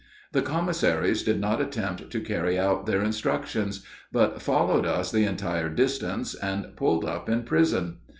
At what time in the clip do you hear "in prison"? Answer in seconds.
7.29-7.97